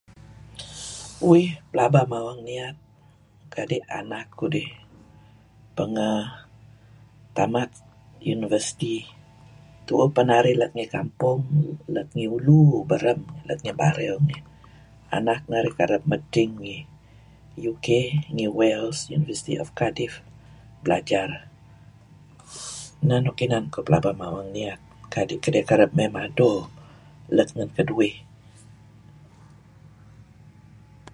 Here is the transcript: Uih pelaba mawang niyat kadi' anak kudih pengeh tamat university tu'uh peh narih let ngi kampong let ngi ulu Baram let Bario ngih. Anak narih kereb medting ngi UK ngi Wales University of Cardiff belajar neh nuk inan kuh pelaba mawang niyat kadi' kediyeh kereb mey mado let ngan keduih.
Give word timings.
Uih 1.31 1.49
pelaba 1.69 2.01
mawang 2.13 2.41
niyat 2.47 2.77
kadi' 3.53 3.87
anak 3.99 4.25
kudih 4.39 4.69
pengeh 5.77 6.25
tamat 7.37 7.69
university 8.35 8.95
tu'uh 9.87 10.09
peh 10.15 10.25
narih 10.29 10.57
let 10.61 10.71
ngi 10.75 10.87
kampong 10.95 11.41
let 11.95 12.07
ngi 12.15 12.25
ulu 12.37 12.59
Baram 12.89 13.19
let 13.47 13.59
Bario 13.81 14.15
ngih. 14.25 14.43
Anak 15.17 15.41
narih 15.51 15.73
kereb 15.79 16.03
medting 16.11 16.51
ngi 16.63 16.77
UK 17.71 17.87
ngi 18.33 18.47
Wales 18.57 18.97
University 19.17 19.55
of 19.63 19.67
Cardiff 19.79 20.13
belajar 20.83 21.29
neh 23.07 23.19
nuk 23.23 23.37
inan 23.45 23.65
kuh 23.73 23.85
pelaba 23.87 24.11
mawang 24.21 24.49
niyat 24.55 24.79
kadi' 25.13 25.41
kediyeh 25.43 25.67
kereb 25.69 25.91
mey 25.97 26.09
mado 26.17 26.51
let 27.37 27.49
ngan 27.55 27.71
keduih. 27.77 28.15